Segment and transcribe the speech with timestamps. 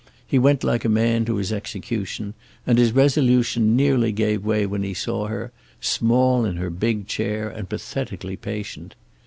[0.25, 2.33] He went like a man to his execution,
[2.65, 7.47] and his resolution nearly gave way when he saw her, small in her big chair
[7.47, 8.95] and pathetically patient.